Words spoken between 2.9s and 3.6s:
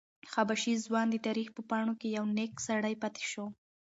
پاتې شو.